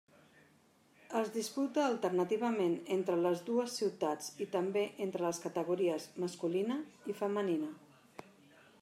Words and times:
Es 1.19 1.27
disputa 1.33 1.83
alternativament 1.89 2.73
entre 2.95 3.19
les 3.25 3.43
dues 3.51 3.75
ciutats 3.81 4.31
i 4.47 4.47
també 4.57 4.83
entre 5.07 5.27
les 5.27 5.43
categories 5.45 6.09
masculina 6.25 6.79
i 7.15 7.19
femenina. 7.21 7.71